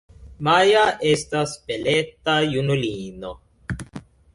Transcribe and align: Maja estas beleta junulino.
Maja 0.47 0.85
estas 1.11 1.55
beleta 1.69 2.39
junulino. 2.57 3.39